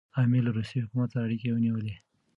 امیر 0.21 0.41
له 0.45 0.51
روسي 0.57 0.77
حکومت 0.83 1.07
سره 1.11 1.23
اړیکي 1.27 1.47
ونیولې. 1.51 1.93